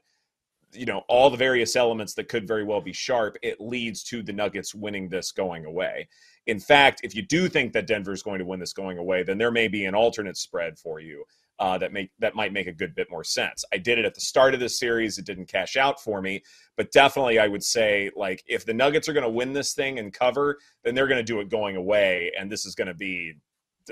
you 0.74 0.86
know 0.86 1.04
all 1.08 1.30
the 1.30 1.38
various 1.38 1.76
elements 1.76 2.14
that 2.16 2.30
could 2.30 2.48
very 2.48 2.64
well 2.64 2.82
be 2.82 2.94
sharp, 2.94 3.38
it 3.42 3.60
leads 3.60 4.04
to 4.04 4.22
the 4.22 4.34
Nuggets 4.34 4.76
winning 4.76 5.10
this 5.10 5.32
going 5.32 5.66
away. 5.66 6.08
In 6.46 6.60
fact, 6.60 7.02
if 7.04 7.16
you 7.16 7.22
do 7.22 7.50
think 7.50 7.74
that 7.74 7.88
Denver 7.88 8.14
is 8.14 8.24
going 8.24 8.40
to 8.40 8.46
win 8.46 8.60
this 8.60 8.74
going 8.74 8.98
away, 8.98 9.24
then 9.24 9.38
there 9.38 9.52
may 9.52 9.68
be 9.68 9.86
an 9.86 9.96
alternate 9.96 10.38
spread 10.38 10.80
for 10.80 11.00
you 11.00 11.26
uh, 11.60 11.78
that 11.78 11.92
make 11.92 12.12
that 12.20 12.36
might 12.36 12.54
make 12.54 12.68
a 12.68 12.74
good 12.74 12.94
bit 12.96 13.10
more 13.10 13.24
sense. 13.24 13.66
I 13.74 13.78
did 13.78 13.98
it 13.98 14.06
at 14.06 14.14
the 14.14 14.22
start 14.22 14.54
of 14.54 14.60
this 14.60 14.80
series; 14.80 15.18
it 15.18 15.26
didn't 15.26 15.48
cash 15.48 15.76
out 15.76 16.02
for 16.02 16.22
me, 16.22 16.44
but 16.76 16.92
definitely 16.92 17.40
I 17.40 17.48
would 17.48 17.64
say 17.64 18.12
like 18.16 18.44
if 18.48 18.66
the 18.66 18.74
Nuggets 18.74 19.10
are 19.10 19.14
going 19.14 19.24
to 19.24 19.30
win 19.30 19.54
this 19.54 19.74
thing 19.74 20.00
and 20.00 20.14
cover, 20.14 20.58
then 20.84 20.96
they're 20.96 21.08
going 21.08 21.18
to 21.18 21.24
do 21.24 21.40
it 21.40 21.50
going 21.50 21.76
away, 21.76 22.32
and 22.38 22.52
this 22.52 22.66
is 22.66 22.76
going 22.76 22.88
to 22.88 22.94
be 22.94 23.34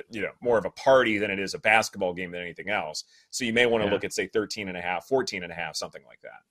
you 0.09 0.21
know 0.21 0.31
more 0.41 0.57
of 0.57 0.65
a 0.65 0.71
party 0.71 1.17
than 1.17 1.31
it 1.31 1.39
is 1.39 1.53
a 1.53 1.59
basketball 1.59 2.13
game 2.13 2.31
than 2.31 2.41
anything 2.41 2.69
else. 2.69 3.03
So 3.31 3.45
you 3.45 3.53
may 3.53 3.65
want 3.65 3.81
to 3.83 3.87
yeah. 3.87 3.93
look 3.93 4.03
at 4.03 4.13
say 4.13 4.27
13 4.27 4.67
and 4.67 4.77
a 4.77 4.81
half, 4.81 5.07
14 5.07 5.43
and 5.43 5.51
a 5.51 5.55
half, 5.55 5.75
something 5.75 6.03
like 6.05 6.21
that. 6.21 6.41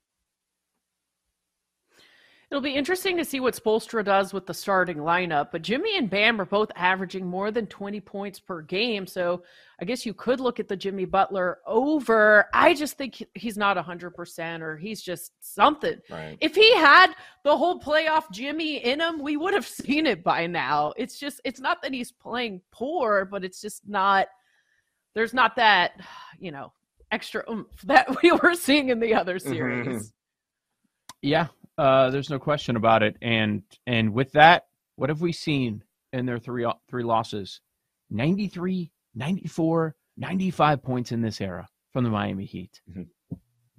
It'll 2.55 2.63
be 2.63 2.71
interesting 2.71 3.17
to 3.17 3.25
see 3.25 3.41
what 3.41 3.53
Spoelstra 3.53 4.05
does 4.05 4.31
with 4.31 4.45
the 4.45 4.53
starting 4.53 4.95
lineup. 4.95 5.51
But 5.51 5.61
Jimmy 5.61 5.97
and 5.97 6.09
Bam 6.09 6.39
are 6.39 6.45
both 6.45 6.71
averaging 6.77 7.25
more 7.25 7.51
than 7.51 7.67
20 7.67 7.99
points 7.99 8.39
per 8.39 8.61
game. 8.61 9.05
So 9.07 9.43
I 9.81 9.83
guess 9.83 10.05
you 10.05 10.13
could 10.13 10.39
look 10.39 10.61
at 10.61 10.69
the 10.69 10.77
Jimmy 10.77 11.03
Butler 11.03 11.57
over. 11.67 12.47
I 12.53 12.73
just 12.73 12.97
think 12.97 13.21
he's 13.33 13.57
not 13.57 13.75
100% 13.75 14.61
or 14.61 14.77
he's 14.77 15.01
just 15.01 15.33
something. 15.41 15.99
Right. 16.09 16.37
If 16.39 16.55
he 16.55 16.73
had 16.77 17.07
the 17.43 17.57
whole 17.57 17.77
playoff 17.77 18.31
Jimmy 18.31 18.77
in 18.77 19.01
him, 19.01 19.21
we 19.21 19.35
would 19.35 19.53
have 19.53 19.67
seen 19.67 20.05
it 20.05 20.23
by 20.23 20.47
now. 20.47 20.93
It's 20.95 21.19
just, 21.19 21.41
it's 21.43 21.59
not 21.59 21.81
that 21.81 21.91
he's 21.91 22.13
playing 22.13 22.61
poor, 22.71 23.25
but 23.25 23.43
it's 23.43 23.59
just 23.59 23.85
not, 23.85 24.27
there's 25.13 25.33
not 25.33 25.57
that, 25.57 25.99
you 26.39 26.53
know, 26.53 26.71
extra 27.11 27.43
oomph 27.51 27.67
that 27.83 28.23
we 28.23 28.31
were 28.31 28.55
seeing 28.55 28.87
in 28.87 29.01
the 29.01 29.13
other 29.13 29.39
mm-hmm. 29.39 29.49
series. 29.49 29.87
Mm-hmm. 29.87 30.07
Yeah, 31.21 31.47
uh, 31.77 32.09
there's 32.09 32.29
no 32.29 32.39
question 32.39 32.75
about 32.75 33.03
it. 33.03 33.17
And 33.21 33.63
and 33.87 34.13
with 34.13 34.31
that, 34.33 34.63
what 34.95 35.09
have 35.09 35.21
we 35.21 35.31
seen 35.31 35.83
in 36.13 36.25
their 36.25 36.39
three 36.39 36.65
three 36.89 37.03
losses? 37.03 37.61
93, 38.11 38.91
94, 39.15 39.95
95 40.17 40.83
points 40.83 41.11
in 41.11 41.21
this 41.21 41.41
era 41.41 41.67
from 41.91 42.03
the 42.03 42.09
Miami 42.09 42.45
Heat. 42.45 42.81
Mm-hmm. 42.89 43.03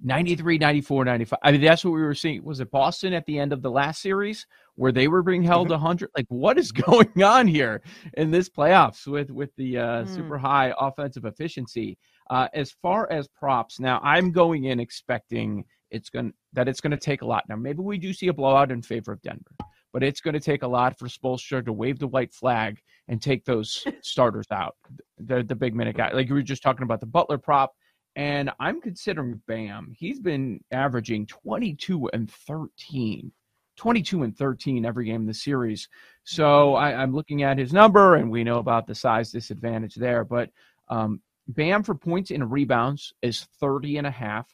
93, 0.03 0.59
94, 0.59 1.05
95. 1.05 1.39
I 1.41 1.51
mean, 1.51 1.61
that's 1.61 1.83
what 1.83 1.91
we 1.91 2.01
were 2.01 2.13
seeing. 2.13 2.43
Was 2.43 2.59
it 2.59 2.69
Boston 2.69 3.13
at 3.13 3.25
the 3.25 3.39
end 3.39 3.51
of 3.51 3.61
the 3.61 3.71
last 3.71 4.01
series 4.01 4.45
where 4.75 4.91
they 4.91 5.07
were 5.07 5.23
being 5.23 5.43
held 5.43 5.67
mm-hmm. 5.67 5.81
100? 5.81 6.09
Like, 6.15 6.27
what 6.29 6.59
is 6.59 6.71
going 6.87 7.23
on 7.23 7.47
here 7.47 7.81
in 8.13 8.29
this 8.29 8.49
playoffs 8.49 9.07
with, 9.07 9.31
with 9.31 9.49
the 9.57 9.77
uh, 9.77 10.03
mm. 10.03 10.15
super 10.15 10.37
high 10.37 10.73
offensive 10.79 11.25
efficiency? 11.25 11.97
Uh, 12.29 12.47
as 12.53 12.75
far 12.81 13.11
as 13.11 13.27
props, 13.27 13.79
now 13.79 13.99
I'm 14.03 14.31
going 14.31 14.65
in 14.65 14.79
expecting 14.79 15.63
it's 15.91 16.09
going 16.09 16.33
that 16.53 16.67
it's 16.67 16.81
going 16.81 16.91
to 16.91 16.97
take 16.97 17.21
a 17.21 17.25
lot. 17.25 17.43
Now, 17.47 17.55
maybe 17.55 17.79
we 17.79 17.97
do 17.97 18.13
see 18.13 18.27
a 18.27 18.33
blowout 18.33 18.71
in 18.71 18.81
favor 18.81 19.11
of 19.11 19.21
Denver, 19.21 19.51
but 19.93 20.03
it's 20.03 20.21
going 20.21 20.33
to 20.33 20.39
take 20.39 20.63
a 20.63 20.67
lot 20.67 20.97
for 20.97 21.07
Spoelstra 21.07 21.65
to 21.65 21.73
wave 21.73 21.99
the 21.99 22.07
white 22.07 22.33
flag 22.33 22.79
and 23.07 23.21
take 23.21 23.45
those 23.45 23.85
starters 24.01 24.47
out, 24.51 24.75
the 25.17 25.43
the 25.43 25.55
big 25.55 25.75
minute 25.75 25.97
guy. 25.97 26.11
Like 26.11 26.27
you 26.29 26.35
were 26.35 26.41
just 26.41 26.63
talking 26.63 26.83
about 26.83 26.99
the 26.99 27.05
Butler 27.05 27.37
prop, 27.37 27.73
and 28.15 28.51
I'm 28.59 28.81
considering 28.81 29.41
Bam. 29.47 29.93
He's 29.97 30.19
been 30.19 30.63
averaging 30.71 31.27
22 31.27 32.09
and 32.13 32.29
13. 32.29 33.31
22 33.77 34.23
and 34.23 34.35
13 34.35 34.85
every 34.85 35.05
game 35.05 35.21
in 35.21 35.27
the 35.27 35.33
series. 35.33 35.87
So 36.23 36.73
I, 36.73 37.03
am 37.03 37.13
looking 37.13 37.43
at 37.43 37.59
his 37.59 37.71
number, 37.71 38.15
and 38.15 38.29
we 38.29 38.43
know 38.43 38.57
about 38.57 38.87
the 38.87 38.95
size 38.95 39.31
disadvantage 39.31 39.93
there. 39.93 40.25
But 40.25 40.49
um, 40.89 41.21
Bam 41.49 41.83
for 41.83 41.95
points 41.95 42.31
and 42.31 42.51
rebounds 42.51 43.13
is 43.21 43.47
30 43.59 43.97
and 43.97 44.07
a 44.07 44.11
half. 44.11 44.47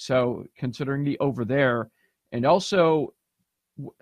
So 0.00 0.46
considering 0.56 1.04
the 1.04 1.18
over 1.18 1.44
there, 1.44 1.90
and 2.32 2.46
also 2.46 3.12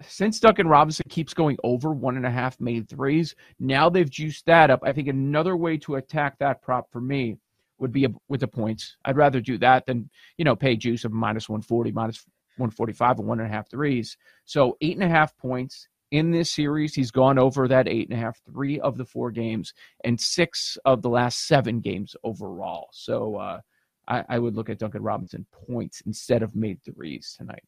since 0.01 0.39
Duncan 0.39 0.69
Robinson 0.69 1.05
keeps 1.09 1.35
going 1.35 1.57
over 1.65 1.91
one 1.91 2.17
and 2.17 2.25
a 2.25 2.31
half 2.31 2.61
made 2.61 2.89
threes, 2.89 3.35
now 3.59 3.91
they've 3.91 4.09
juiced 4.09 4.47
that 4.47 4.71
up. 4.71 4.81
I 4.85 4.93
think 4.93 5.09
another 5.09 5.57
way 5.57 5.77
to 5.79 5.97
attack 5.97 6.39
that 6.39 6.63
prop 6.63 6.89
for 6.93 7.01
me 7.01 7.37
would 7.79 7.91
be 7.91 8.07
with 8.29 8.41
the 8.41 8.47
points. 8.47 8.97
I'd 9.05 9.17
rather 9.17 9.41
do 9.41 9.59
that 9.59 9.87
than 9.87 10.09
you 10.37 10.45
know 10.45 10.55
pay 10.55 10.77
juice 10.77 11.05
of 11.05 11.11
minus 11.11 11.49
140, 11.49 11.91
minus 11.91 12.25
145, 12.59 13.19
and 13.19 13.27
one 13.27 13.41
and 13.41 13.49
a 13.49 13.53
half 13.53 13.69
threes. 13.69 14.17
So 14.45 14.77
eight 14.81 14.97
and 14.97 15.05
a 15.05 15.09
half 15.09 15.37
points 15.37 15.89
in 16.13 16.31
this 16.31 16.53
series. 16.53 16.95
He's 16.95 17.11
gone 17.11 17.41
over 17.41 17.67
that 17.67 17.89
eight 17.89 18.09
and 18.09 18.17
a 18.17 18.23
half, 18.23 18.41
three 18.47 18.79
of 18.79 18.99
the 18.99 19.05
four 19.05 19.33
games, 19.33 19.75
and 20.05 20.21
six 20.21 20.79
of 20.85 21.03
the 21.03 21.11
last 21.11 21.49
seven 21.49 21.81
games 21.81 22.15
overall. 22.23 22.89
So 22.93 23.35
uh, 23.35 23.61
I, 24.09 24.25
I, 24.29 24.39
would 24.39 24.57
look 24.57 24.71
at 24.71 24.79
Duncan 24.79 25.03
Robinson 25.03 25.47
points 25.53 26.03
instead 26.07 26.43
of 26.43 26.57
made 26.57 26.81
threes 26.83 27.35
tonight. 27.39 27.63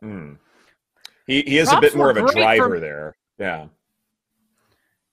Hmm. 0.00 0.34
He 1.26 1.42
he 1.42 1.58
is 1.58 1.68
Props 1.68 1.78
a 1.78 1.80
bit 1.80 1.96
more 1.96 2.10
of 2.10 2.16
a 2.16 2.32
driver 2.32 2.74
for... 2.74 2.80
there. 2.80 3.16
Yeah. 3.38 3.66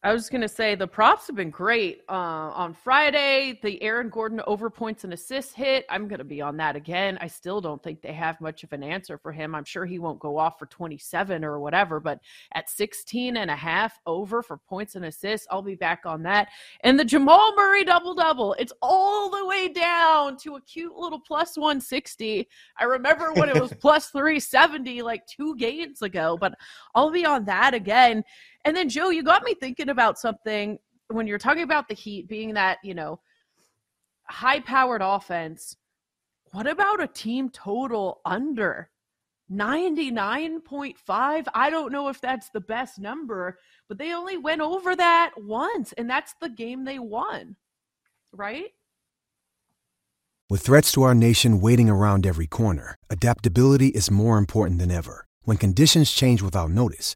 I 0.08 0.14
was 0.14 0.30
going 0.30 0.40
to 0.40 0.48
say 0.48 0.74
the 0.74 0.88
props 0.88 1.28
have 1.28 1.36
been 1.36 1.50
great. 1.50 2.02
Uh, 2.08 2.14
on 2.14 2.74
Friday, 2.74 3.60
the 3.62 3.84
Aaron 3.84 4.08
Gordon 4.08 4.40
over 4.48 4.70
points 4.70 5.04
and 5.04 5.12
assists 5.12 5.54
hit. 5.54 5.86
I'm 5.90 6.08
going 6.08 6.20
to 6.20 6.24
be 6.24 6.40
on 6.40 6.56
that 6.58 6.78
again. 6.78 7.18
I 7.20 7.28
still 7.28 7.60
don't 7.60 7.84
think 7.84 8.02
they 8.02 8.14
have 8.14 8.40
much 8.40 8.64
of 8.64 8.72
an 8.72 8.84
answer 8.84 9.18
for 9.18 9.34
him. 9.34 9.54
I'm 9.54 9.66
sure 9.66 9.86
he 9.86 10.00
won't 10.00 10.20
go 10.20 10.38
off 10.38 10.60
for 10.60 10.66
27 10.68 11.44
or 11.44 11.60
whatever, 11.60 12.00
but 12.00 12.22
at 12.54 12.70
16 12.70 13.36
and 13.36 13.52
a 13.52 13.56
half 13.56 14.00
over 14.06 14.42
for 14.42 14.56
points 14.56 14.96
and 14.96 15.04
assists, 15.04 15.46
I'll 15.52 15.62
be 15.62 15.76
back 15.76 16.06
on 16.06 16.24
that. 16.24 16.48
And 16.86 16.98
the 16.98 17.04
Jamal 17.04 17.54
Murray 17.58 17.84
double 17.84 18.16
double, 18.16 18.54
it's 18.54 18.72
all 18.82 19.30
the 19.30 19.46
way 19.46 19.68
down 19.68 20.38
to 20.38 20.56
a 20.56 20.62
cute 20.62 20.96
little 20.96 21.20
plus 21.20 21.58
160. 21.58 22.48
I 22.80 22.84
remember 22.86 23.34
when 23.34 23.50
it 23.50 23.60
was 23.60 23.74
plus 23.82 24.08
370 24.12 25.02
like 25.02 25.28
two 25.28 25.58
games 25.58 26.02
ago, 26.02 26.38
but 26.40 26.54
I'll 26.96 27.12
be 27.12 27.26
on 27.26 27.44
that 27.44 27.74
again. 27.74 28.24
And 28.68 28.76
then, 28.76 28.90
Joe, 28.90 29.12
you 29.12 29.24
got 29.24 29.46
me 29.46 29.54
thinking 29.54 29.88
about 29.88 30.20
something 30.20 30.78
when 31.08 31.26
you're 31.26 31.38
talking 31.38 31.64
about 31.64 31.88
the 31.88 31.94
Heat 31.94 32.28
being 32.28 32.56
that, 32.56 32.80
you 32.84 32.94
know, 32.94 33.22
high 34.26 34.60
powered 34.60 35.02
offense. 35.02 35.78
What 36.52 36.68
about 36.68 37.02
a 37.02 37.08
team 37.08 37.50
total 37.50 38.20
under 38.26 38.90
99.5? 39.50 41.48
I 41.54 41.70
don't 41.70 41.94
know 41.94 42.10
if 42.10 42.20
that's 42.20 42.50
the 42.50 42.60
best 42.60 43.00
number, 43.00 43.58
but 43.88 44.00
they 44.00 44.12
only 44.12 44.36
went 44.36 44.60
over 44.60 44.98
that 44.98 45.32
once, 45.38 45.94
and 45.94 46.10
that's 46.10 46.36
the 46.42 46.50
game 46.50 46.84
they 46.84 47.00
won, 47.00 47.56
right? 48.34 48.72
With 50.50 50.60
threats 50.60 50.92
to 50.92 51.04
our 51.04 51.16
nation 51.16 51.62
waiting 51.62 51.90
around 51.90 52.28
every 52.28 52.48
corner, 52.48 52.96
adaptability 53.10 53.88
is 53.88 54.12
more 54.12 54.38
important 54.38 54.80
than 54.80 54.92
ever. 54.92 55.26
When 55.44 55.56
conditions 55.56 56.12
change 56.12 56.42
without 56.42 56.70
notice, 56.70 57.16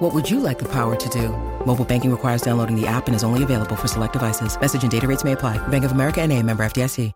What 0.00 0.12
would 0.12 0.28
you 0.28 0.40
like 0.40 0.58
the 0.58 0.64
power 0.64 0.96
to 0.96 1.08
do? 1.08 1.28
Mobile 1.64 1.84
banking 1.84 2.10
requires 2.10 2.42
downloading 2.42 2.74
the 2.74 2.86
app 2.86 3.06
and 3.06 3.14
is 3.14 3.22
only 3.22 3.42
available 3.42 3.76
for 3.76 3.88
select 3.88 4.12
devices. 4.12 4.60
Message 4.60 4.82
and 4.82 4.90
data 4.90 5.06
rates 5.06 5.24
may 5.24 5.32
apply. 5.32 5.56
Bank 5.68 5.84
of 5.84 5.92
America 5.92 6.20
and 6.20 6.32
a 6.32 6.40
member 6.42 6.64
FDIC. 6.64 7.12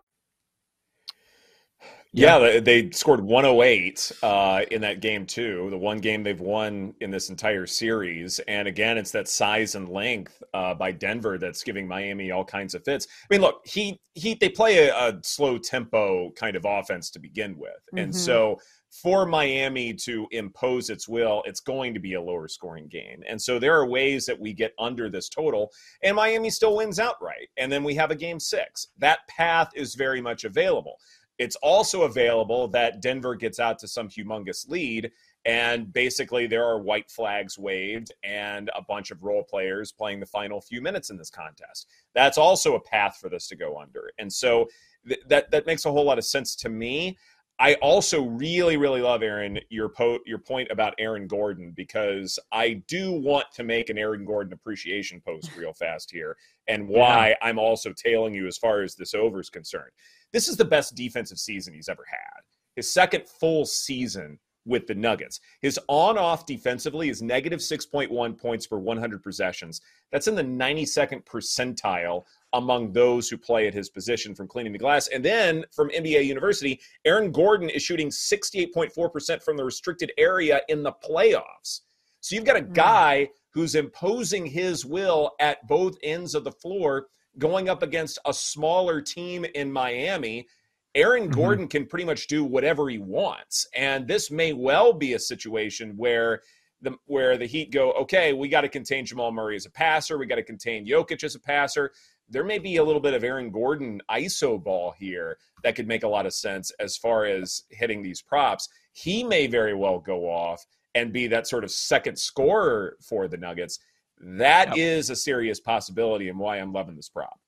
Yeah, 2.11 2.39
yeah 2.39 2.59
they 2.59 2.89
scored 2.91 3.21
108 3.21 4.11
uh, 4.23 4.61
in 4.71 4.81
that 4.81 4.99
game 4.99 5.25
too. 5.25 5.67
The 5.69 5.77
one 5.77 5.99
game 5.99 6.23
they've 6.23 6.39
won 6.39 6.95
in 7.01 7.11
this 7.11 7.29
entire 7.29 7.67
series, 7.67 8.39
and 8.47 8.67
again, 8.67 8.97
it's 8.97 9.11
that 9.11 9.27
size 9.27 9.75
and 9.75 9.87
length 9.89 10.41
uh, 10.53 10.73
by 10.73 10.91
Denver 10.91 11.37
that's 11.37 11.61
giving 11.61 11.87
Miami 11.87 12.31
all 12.31 12.45
kinds 12.45 12.73
of 12.73 12.83
fits. 12.83 13.07
I 13.29 13.33
mean, 13.33 13.41
look, 13.41 13.61
he 13.63 13.99
he 14.15 14.33
they 14.33 14.49
play 14.49 14.87
a, 14.87 14.95
a 14.95 15.19
slow 15.21 15.59
tempo 15.59 16.31
kind 16.31 16.55
of 16.55 16.65
offense 16.65 17.11
to 17.11 17.19
begin 17.19 17.57
with, 17.59 17.73
mm-hmm. 17.93 17.99
and 17.99 18.15
so 18.15 18.57
for 18.89 19.25
Miami 19.25 19.93
to 19.93 20.27
impose 20.31 20.89
its 20.89 21.07
will, 21.07 21.43
it's 21.45 21.59
going 21.59 21.93
to 21.93 21.99
be 21.99 22.15
a 22.15 22.21
lower 22.21 22.47
scoring 22.47 22.87
game. 22.87 23.23
And 23.27 23.41
so 23.41 23.59
there 23.59 23.77
are 23.77 23.85
ways 23.85 24.25
that 24.25 24.39
we 24.39 24.53
get 24.53 24.73
under 24.79 25.09
this 25.09 25.29
total, 25.29 25.71
and 26.03 26.15
Miami 26.15 26.49
still 26.49 26.75
wins 26.75 26.99
outright. 26.99 27.49
And 27.57 27.71
then 27.71 27.83
we 27.83 27.95
have 27.95 28.11
a 28.11 28.15
game 28.15 28.39
six. 28.39 28.87
That 28.97 29.19
path 29.27 29.71
is 29.75 29.95
very 29.95 30.21
much 30.21 30.43
available. 30.43 30.97
It's 31.37 31.55
also 31.57 32.01
available 32.01 32.67
that 32.69 33.01
Denver 33.01 33.33
gets 33.33 33.59
out 33.59 33.79
to 33.79 33.87
some 33.87 34.09
humongous 34.09 34.67
lead, 34.67 35.09
and 35.45 35.91
basically 35.93 36.47
there 36.47 36.65
are 36.65 36.81
white 36.81 37.09
flags 37.09 37.57
waved 37.57 38.11
and 38.25 38.69
a 38.75 38.81
bunch 38.81 39.09
of 39.09 39.23
role 39.23 39.43
players 39.43 39.93
playing 39.93 40.19
the 40.19 40.25
final 40.25 40.59
few 40.59 40.81
minutes 40.81 41.09
in 41.09 41.17
this 41.17 41.29
contest. 41.29 41.87
That's 42.13 42.37
also 42.37 42.75
a 42.75 42.81
path 42.81 43.17
for 43.21 43.29
this 43.29 43.47
to 43.47 43.55
go 43.55 43.79
under. 43.79 44.11
And 44.19 44.31
so 44.31 44.67
th- 45.07 45.21
that 45.29 45.49
that 45.51 45.65
makes 45.65 45.85
a 45.85 45.91
whole 45.91 46.03
lot 46.03 46.17
of 46.17 46.25
sense 46.25 46.55
to 46.57 46.69
me. 46.69 47.17
I 47.61 47.73
also 47.75 48.23
really, 48.23 48.77
really 48.77 49.01
love 49.01 49.21
Erin 49.21 49.59
your 49.69 49.89
po- 49.89 50.19
your 50.25 50.37
point 50.37 50.69
about 50.71 50.93
Aaron 50.97 51.27
Gordon 51.27 51.71
because 51.75 52.39
I 52.53 52.81
do 52.87 53.11
want 53.11 53.47
to 53.55 53.63
make 53.63 53.89
an 53.89 53.97
Aaron 53.97 54.23
Gordon 54.23 54.53
appreciation 54.53 55.19
post 55.19 55.51
real 55.57 55.73
fast 55.73 56.09
here, 56.09 56.37
and 56.69 56.87
why 56.87 57.29
yeah. 57.29 57.35
I'm 57.41 57.59
also 57.59 57.91
tailing 57.91 58.33
you 58.33 58.47
as 58.47 58.57
far 58.57 58.81
as 58.81 58.95
this 58.95 59.13
over 59.13 59.41
is 59.41 59.49
concerned. 59.49 59.91
This 60.31 60.47
is 60.47 60.55
the 60.55 60.65
best 60.65 60.95
defensive 60.95 61.37
season 61.37 61.73
he's 61.73 61.89
ever 61.89 62.05
had. 62.09 62.43
His 62.75 62.93
second 62.93 63.27
full 63.27 63.65
season 63.65 64.39
with 64.65 64.87
the 64.87 64.95
Nuggets. 64.95 65.41
His 65.61 65.79
on 65.87 66.17
off 66.17 66.45
defensively 66.45 67.09
is 67.09 67.21
negative 67.21 67.59
6.1 67.59 68.37
points 68.37 68.67
per 68.67 68.77
100 68.77 69.23
possessions. 69.23 69.81
That's 70.11 70.27
in 70.27 70.35
the 70.35 70.43
92nd 70.43 71.25
percentile 71.25 72.23
among 72.53 72.91
those 72.91 73.29
who 73.29 73.37
play 73.37 73.67
at 73.67 73.73
his 73.73 73.89
position 73.89 74.33
from 74.33 74.47
cleaning 74.47 74.73
the 74.73 74.79
glass. 74.79 75.07
And 75.07 75.23
then 75.23 75.65
from 75.71 75.89
NBA 75.89 76.25
University, 76.25 76.79
Aaron 77.05 77.31
Gordon 77.31 77.69
is 77.69 77.83
shooting 77.83 78.09
68.4% 78.09 79.43
from 79.43 79.57
the 79.57 79.65
restricted 79.65 80.11
area 80.17 80.61
in 80.67 80.83
the 80.83 80.93
playoffs. 80.93 81.81
So 82.21 82.35
you've 82.35 82.45
got 82.45 82.57
a 82.57 82.65
hmm. 82.65 82.73
guy 82.73 83.29
who's 83.51 83.75
imposing 83.75 84.45
his 84.45 84.85
will 84.85 85.31
at 85.39 85.67
both 85.67 85.97
ends 86.03 86.35
of 86.35 86.43
the 86.43 86.51
floor 86.51 87.07
going 87.37 87.69
up 87.69 87.83
against 87.83 88.19
a 88.25 88.33
smaller 88.33 89.01
team 89.01 89.45
in 89.55 89.71
Miami 89.71 90.47
Aaron 90.95 91.23
mm-hmm. 91.23 91.39
Gordon 91.39 91.67
can 91.67 91.85
pretty 91.85 92.05
much 92.05 92.27
do 92.27 92.43
whatever 92.43 92.89
he 92.89 92.97
wants, 92.97 93.67
and 93.75 94.07
this 94.07 94.31
may 94.31 94.53
well 94.53 94.93
be 94.93 95.13
a 95.13 95.19
situation 95.19 95.95
where 95.97 96.41
the 96.81 96.95
where 97.05 97.37
the 97.37 97.45
Heat 97.45 97.71
go, 97.71 97.91
okay, 97.93 98.33
we 98.33 98.49
got 98.49 98.61
to 98.61 98.69
contain 98.69 99.05
Jamal 99.05 99.31
Murray 99.31 99.55
as 99.55 99.65
a 99.65 99.71
passer, 99.71 100.17
we 100.17 100.25
got 100.25 100.35
to 100.35 100.43
contain 100.43 100.87
Jokic 100.87 101.23
as 101.23 101.35
a 101.35 101.39
passer. 101.39 101.91
There 102.29 102.43
may 102.43 102.59
be 102.59 102.77
a 102.77 102.83
little 102.83 103.01
bit 103.01 103.13
of 103.13 103.23
Aaron 103.23 103.51
Gordon 103.51 104.01
ISO 104.11 104.63
ball 104.63 104.93
here 104.97 105.37
that 105.63 105.75
could 105.75 105.87
make 105.87 106.03
a 106.03 106.07
lot 106.07 106.25
of 106.25 106.33
sense 106.33 106.71
as 106.79 106.95
far 106.97 107.25
as 107.25 107.63
hitting 107.71 108.01
these 108.01 108.21
props. 108.21 108.67
He 108.93 109.23
may 109.23 109.47
very 109.47 109.73
well 109.73 109.99
go 109.99 110.29
off 110.29 110.63
and 110.95 111.13
be 111.13 111.27
that 111.27 111.47
sort 111.47 111.63
of 111.63 111.71
second 111.71 112.17
scorer 112.17 112.97
for 113.07 113.27
the 113.27 113.37
Nuggets. 113.37 113.79
That 114.21 114.77
is 114.77 115.09
a 115.09 115.15
serious 115.15 115.59
possibility, 115.59 116.29
and 116.29 116.37
why 116.37 116.57
I'm 116.57 116.73
loving 116.73 116.95
this 116.95 117.09
prop. 117.09 117.39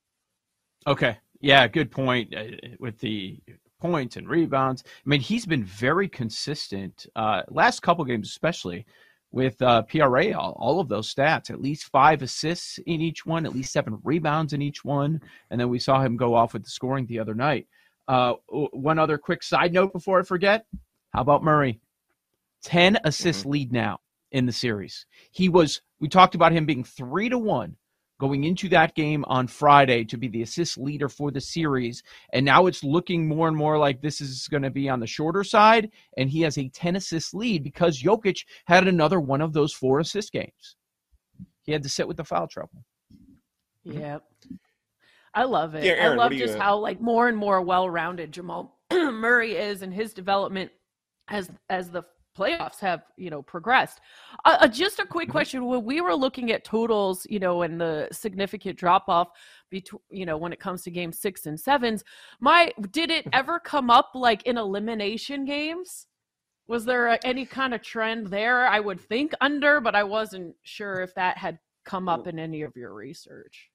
Okay, 0.87 1.17
yeah, 1.41 1.67
good 1.67 1.91
point 1.91 2.33
uh, 2.35 2.43
with 2.79 2.97
the 2.99 3.39
points 3.81 4.15
and 4.15 4.29
rebounds. 4.29 4.83
I 4.85 5.09
mean, 5.09 5.19
he's 5.19 5.45
been 5.45 5.63
very 5.63 6.07
consistent 6.07 7.07
uh, 7.15 7.41
last 7.49 7.81
couple 7.81 8.05
games, 8.05 8.29
especially 8.29 8.85
with 9.31 9.61
uh, 9.61 9.83
PRA. 9.83 10.33
All, 10.33 10.55
all 10.59 10.79
of 10.79 10.89
those 10.89 11.13
stats, 11.13 11.49
at 11.49 11.61
least 11.61 11.85
five 11.85 12.21
assists 12.21 12.79
in 12.85 13.01
each 13.01 13.25
one, 13.25 13.45
at 13.45 13.55
least 13.55 13.71
seven 13.71 13.99
rebounds 14.03 14.53
in 14.53 14.61
each 14.61 14.83
one, 14.83 15.21
and 15.49 15.59
then 15.59 15.69
we 15.69 15.79
saw 15.79 16.01
him 16.01 16.17
go 16.17 16.35
off 16.35 16.53
with 16.53 16.63
the 16.63 16.69
scoring 16.69 17.05
the 17.05 17.19
other 17.19 17.35
night. 17.35 17.67
Uh, 18.07 18.33
one 18.47 18.99
other 18.99 19.17
quick 19.17 19.43
side 19.43 19.73
note 19.73 19.93
before 19.93 20.19
I 20.19 20.23
forget: 20.23 20.65
How 21.13 21.21
about 21.21 21.43
Murray? 21.43 21.79
Ten 22.63 22.97
assist 23.03 23.41
mm-hmm. 23.41 23.51
lead 23.51 23.71
now 23.71 23.99
in 24.31 24.45
the 24.45 24.51
series. 24.51 25.05
He 25.31 25.49
was. 25.49 25.81
We 25.99 26.09
talked 26.09 26.35
about 26.35 26.51
him 26.51 26.65
being 26.65 26.83
three 26.83 27.29
to 27.29 27.37
one 27.37 27.75
going 28.21 28.43
into 28.43 28.69
that 28.69 28.93
game 28.93 29.25
on 29.27 29.47
Friday 29.47 30.05
to 30.05 30.15
be 30.15 30.27
the 30.27 30.43
assist 30.43 30.77
leader 30.77 31.09
for 31.09 31.31
the 31.31 31.41
series. 31.41 32.03
And 32.31 32.45
now 32.45 32.67
it's 32.67 32.83
looking 32.83 33.27
more 33.27 33.47
and 33.47 33.57
more 33.57 33.79
like 33.79 33.99
this 33.99 34.21
is 34.21 34.47
going 34.47 34.61
to 34.61 34.69
be 34.69 34.87
on 34.87 34.99
the 34.99 35.07
shorter 35.07 35.43
side. 35.43 35.89
And 36.17 36.29
he 36.29 36.41
has 36.41 36.55
a 36.59 36.69
10 36.69 36.97
assist 36.97 37.33
lead 37.33 37.63
because 37.63 38.03
Jokic 38.03 38.45
had 38.65 38.87
another 38.87 39.19
one 39.19 39.41
of 39.41 39.53
those 39.53 39.73
four 39.73 39.99
assist 39.99 40.31
games. 40.31 40.75
He 41.63 41.71
had 41.71 41.81
to 41.81 41.89
sit 41.89 42.07
with 42.07 42.17
the 42.17 42.23
foul 42.23 42.47
trouble. 42.47 42.85
Yeah. 43.83 44.19
Mm-hmm. 44.19 44.55
I 45.33 45.45
love 45.45 45.73
it. 45.73 45.83
Yeah, 45.83 45.93
Aaron, 45.93 46.19
I 46.19 46.23
love 46.23 46.31
just 46.33 46.59
how 46.59 46.77
like 46.77 47.01
more 47.01 47.27
and 47.27 47.35
more 47.35 47.59
well-rounded 47.59 48.31
Jamal 48.31 48.77
Murray 48.93 49.55
is 49.55 49.81
and 49.81 49.91
his 49.91 50.13
development 50.13 50.69
as 51.27 51.49
as 51.69 51.89
the 51.89 52.03
playoffs 52.37 52.79
have 52.79 53.03
you 53.17 53.29
know 53.29 53.41
progressed. 53.41 53.99
Uh, 54.45 54.57
uh, 54.61 54.67
just 54.67 54.99
a 54.99 55.05
quick 55.05 55.27
mm-hmm. 55.27 55.31
question. 55.31 55.65
When 55.65 55.83
we 55.83 56.01
were 56.01 56.15
looking 56.15 56.51
at 56.51 56.63
totals 56.63 57.25
you 57.29 57.39
know 57.39 57.61
and 57.63 57.79
the 57.79 58.07
significant 58.11 58.77
drop 58.77 59.05
off 59.07 59.29
between 59.69 60.01
you 60.09 60.25
know 60.25 60.37
when 60.37 60.53
it 60.53 60.59
comes 60.59 60.83
to 60.83 60.91
game 60.91 61.11
six 61.11 61.45
and 61.45 61.59
sevens 61.59 62.03
my 62.39 62.71
did 62.91 63.09
it 63.11 63.27
ever 63.33 63.59
come 63.59 63.89
up 63.89 64.11
like 64.13 64.43
in 64.43 64.57
elimination 64.57 65.45
games? 65.45 66.07
Was 66.67 66.85
there 66.85 67.07
a, 67.07 67.19
any 67.25 67.45
kind 67.45 67.73
of 67.73 67.81
trend 67.81 68.27
there? 68.27 68.67
I 68.67 68.79
would 68.79 69.01
think 69.01 69.33
under 69.41 69.81
but 69.81 69.95
i 69.95 70.03
wasn't 70.03 70.55
sure 70.63 71.01
if 71.01 71.13
that 71.15 71.37
had 71.37 71.59
come 71.83 72.07
up 72.07 72.27
in 72.27 72.37
any 72.37 72.61
of 72.61 72.75
your 72.75 72.93
research 72.93 73.70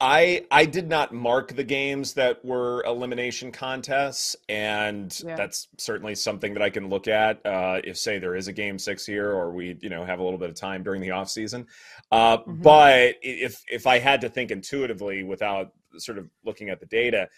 I 0.00 0.46
I 0.50 0.64
did 0.64 0.88
not 0.88 1.12
mark 1.12 1.54
the 1.54 1.64
games 1.64 2.14
that 2.14 2.42
were 2.42 2.82
elimination 2.84 3.52
contests, 3.52 4.34
and 4.48 5.18
yeah. 5.24 5.36
that's 5.36 5.68
certainly 5.76 6.14
something 6.14 6.54
that 6.54 6.62
I 6.62 6.70
can 6.70 6.88
look 6.88 7.06
at 7.06 7.44
uh, 7.44 7.82
if, 7.84 7.98
say, 7.98 8.18
there 8.18 8.34
is 8.34 8.48
a 8.48 8.52
game 8.52 8.78
six 8.78 9.04
here, 9.04 9.30
or 9.30 9.52
we 9.52 9.76
you 9.80 9.90
know 9.90 10.04
have 10.04 10.18
a 10.18 10.22
little 10.22 10.38
bit 10.38 10.48
of 10.48 10.56
time 10.56 10.82
during 10.82 11.02
the 11.02 11.10
off 11.10 11.28
season. 11.28 11.66
Uh, 12.10 12.38
mm-hmm. 12.38 12.62
But 12.62 13.16
if 13.20 13.62
if 13.68 13.86
I 13.86 13.98
had 13.98 14.22
to 14.22 14.30
think 14.30 14.50
intuitively 14.50 15.22
without 15.22 15.72
sort 15.98 16.16
of 16.16 16.30
looking 16.46 16.70
at 16.70 16.80
the 16.80 16.86
data, 16.86 17.28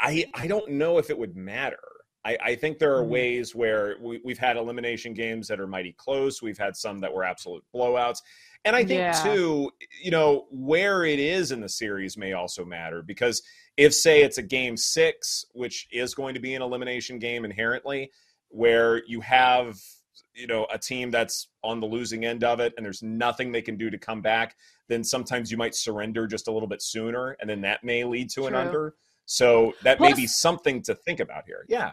I 0.00 0.24
I 0.34 0.48
don't 0.48 0.72
know 0.72 0.98
if 0.98 1.10
it 1.10 1.18
would 1.18 1.36
matter. 1.36 1.78
I, 2.28 2.36
I 2.50 2.54
think 2.54 2.78
there 2.78 2.94
are 2.94 3.00
mm-hmm. 3.00 3.12
ways 3.12 3.54
where 3.54 3.96
we, 4.00 4.20
we've 4.24 4.38
had 4.38 4.56
elimination 4.56 5.14
games 5.14 5.48
that 5.48 5.60
are 5.60 5.66
mighty 5.66 5.92
close. 5.92 6.42
We've 6.42 6.58
had 6.58 6.76
some 6.76 6.98
that 7.00 7.12
were 7.12 7.24
absolute 7.24 7.64
blowouts. 7.74 8.18
And 8.64 8.76
I 8.76 8.80
think 8.84 8.98
yeah. 8.98 9.12
too, 9.12 9.70
you 10.02 10.10
know, 10.10 10.46
where 10.50 11.04
it 11.04 11.18
is 11.18 11.52
in 11.52 11.60
the 11.60 11.68
series 11.68 12.16
may 12.16 12.32
also 12.32 12.64
matter 12.64 13.02
because 13.02 13.42
if 13.76 13.94
say 13.94 14.22
it's 14.22 14.38
a 14.38 14.42
game 14.42 14.76
6, 14.76 15.46
which 15.52 15.88
is 15.90 16.14
going 16.14 16.34
to 16.34 16.40
be 16.40 16.54
an 16.54 16.62
elimination 16.62 17.18
game 17.18 17.44
inherently, 17.44 18.10
where 18.50 19.04
you 19.06 19.20
have 19.20 19.78
you 20.34 20.46
know 20.46 20.66
a 20.72 20.78
team 20.78 21.10
that's 21.10 21.48
on 21.62 21.80
the 21.80 21.86
losing 21.86 22.24
end 22.24 22.44
of 22.44 22.60
it 22.60 22.72
and 22.76 22.86
there's 22.86 23.02
nothing 23.02 23.52
they 23.52 23.62
can 23.62 23.76
do 23.76 23.90
to 23.90 23.98
come 23.98 24.22
back 24.22 24.56
then 24.88 25.04
sometimes 25.04 25.50
you 25.50 25.56
might 25.56 25.74
surrender 25.74 26.26
just 26.26 26.48
a 26.48 26.52
little 26.52 26.68
bit 26.68 26.80
sooner 26.80 27.36
and 27.40 27.50
then 27.50 27.60
that 27.60 27.82
may 27.84 28.04
lead 28.04 28.30
to 28.30 28.40
True. 28.40 28.46
an 28.46 28.54
under 28.54 28.94
so 29.26 29.74
that 29.82 29.98
Plus, 29.98 30.10
may 30.10 30.16
be 30.16 30.26
something 30.26 30.80
to 30.82 30.94
think 30.94 31.20
about 31.20 31.44
here 31.46 31.66
yeah 31.68 31.92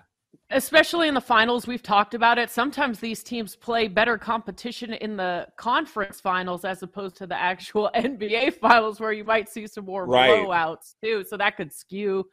especially 0.50 1.08
in 1.08 1.14
the 1.14 1.22
finals 1.22 1.68
we've 1.68 1.84
talked 1.84 2.14
about 2.14 2.38
it. 2.38 2.50
Sometimes 2.50 3.00
these 3.00 3.24
teams 3.24 3.56
play 3.56 3.88
better 3.88 4.18
competition 4.18 4.94
in 4.94 5.18
the 5.18 5.48
conference 5.58 6.22
finals 6.22 6.66
as 6.66 6.84
opposed 6.84 7.18
to 7.18 7.28
the 7.28 7.40
actual 7.40 7.90
nba 7.96 8.54
finals 8.54 9.00
where 9.00 9.12
you 9.12 9.24
might 9.24 9.50
see 9.50 9.68
some 9.68 9.86
more 9.86 10.06
right. 10.06 10.32
blowouts 10.32 10.96
too. 11.04 11.24
So 11.28 11.38
that 11.38 11.58
could 11.58 11.74
skew 11.74 12.28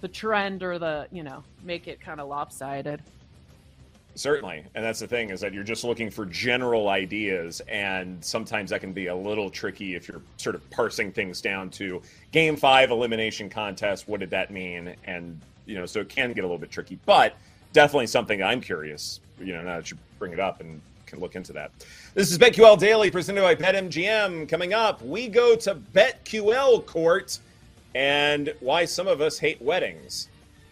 the 0.00 0.08
trend 0.08 0.62
or 0.62 0.78
the 0.78 1.08
you 1.10 1.22
know 1.22 1.42
make 1.62 1.88
it 1.88 2.00
kind 2.00 2.20
of 2.20 2.28
lopsided. 2.28 3.02
Certainly. 4.16 4.64
And 4.74 4.84
that's 4.84 5.00
the 5.00 5.08
thing 5.08 5.30
is 5.30 5.40
that 5.40 5.52
you're 5.52 5.64
just 5.64 5.82
looking 5.82 6.08
for 6.08 6.24
general 6.24 6.88
ideas 6.88 7.60
and 7.68 8.24
sometimes 8.24 8.70
that 8.70 8.80
can 8.80 8.92
be 8.92 9.08
a 9.08 9.14
little 9.14 9.50
tricky 9.50 9.96
if 9.96 10.06
you're 10.06 10.22
sort 10.36 10.54
of 10.54 10.68
parsing 10.70 11.10
things 11.10 11.40
down 11.40 11.68
to 11.70 12.00
game 12.30 12.54
five 12.56 12.90
elimination 12.92 13.50
contest 13.50 14.06
what 14.06 14.20
did 14.20 14.30
that 14.30 14.50
mean? 14.50 14.94
And 15.04 15.40
you 15.66 15.76
know, 15.76 15.86
so 15.86 16.00
it 16.00 16.08
can 16.08 16.32
get 16.32 16.40
a 16.40 16.46
little 16.46 16.58
bit 16.58 16.70
tricky, 16.70 16.98
but 17.06 17.36
definitely 17.72 18.06
something 18.06 18.42
I'm 18.42 18.60
curious, 18.60 19.20
you 19.40 19.52
know, 19.52 19.62
now 19.62 19.76
that 19.76 19.90
you 19.90 19.98
bring 20.18 20.32
it 20.32 20.40
up 20.40 20.60
and 20.60 20.80
can 21.06 21.20
look 21.20 21.36
into 21.36 21.52
that. 21.52 21.70
This 22.14 22.30
is 22.30 22.38
BetQL 22.38 22.78
Daily 22.78 23.10
presented 23.10 23.42
by 23.42 23.54
BetMGM. 23.54 24.48
Coming 24.48 24.72
up, 24.72 25.02
we 25.02 25.28
go 25.28 25.54
to 25.56 25.74
BetQL 25.74 26.84
court 26.86 27.38
and 27.94 28.54
why 28.60 28.84
some 28.84 29.06
of 29.06 29.20
us 29.20 29.38
hate 29.38 29.60
weddings 29.62 30.28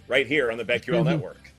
right 0.09 0.27
here 0.27 0.51
on 0.51 0.59
the 0.59 0.65
BetQL 0.65 1.05
Network. 1.05 1.42